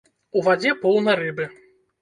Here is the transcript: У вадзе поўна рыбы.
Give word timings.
У 0.39 0.41
вадзе 0.47 0.73
поўна 0.87 1.11
рыбы. 1.23 1.51